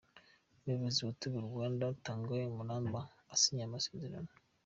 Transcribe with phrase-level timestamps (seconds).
[0.59, 2.99] Umuybozi wa Tigo Rwanda Tongai Maramba
[3.33, 4.31] asinya aya masezerano.